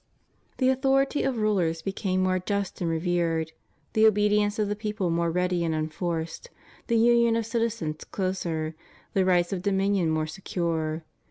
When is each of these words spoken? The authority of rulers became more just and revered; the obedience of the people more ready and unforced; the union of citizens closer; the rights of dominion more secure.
The 0.57 0.69
authority 0.69 1.21
of 1.21 1.37
rulers 1.37 1.83
became 1.83 2.23
more 2.23 2.39
just 2.39 2.81
and 2.81 2.89
revered; 2.89 3.51
the 3.93 4.07
obedience 4.07 4.57
of 4.57 4.67
the 4.67 4.75
people 4.75 5.11
more 5.11 5.29
ready 5.29 5.63
and 5.63 5.75
unforced; 5.75 6.49
the 6.87 6.97
union 6.97 7.35
of 7.35 7.45
citizens 7.45 8.03
closer; 8.05 8.73
the 9.13 9.25
rights 9.25 9.53
of 9.53 9.61
dominion 9.61 10.09
more 10.09 10.25
secure. 10.25 11.03